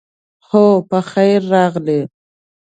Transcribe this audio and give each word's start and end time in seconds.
اوهو، 0.49 0.63
پخیر 0.89 1.41
راغلې. 1.51 2.01